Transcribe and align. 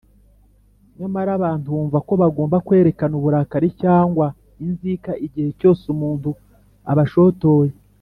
nyamara 0.99 1.29
abantu 1.37 1.67
bumva 1.75 1.97
ko 2.07 2.13
bagomba 2.21 2.57
kwerekana 2.65 3.13
uburakari 3.19 3.69
cyangwa 3.81 4.25
inzika 4.65 5.11
igihe 5.25 5.49
cyose 5.59 5.83
umuntu 5.95 6.29
abashotoye, 6.91 7.73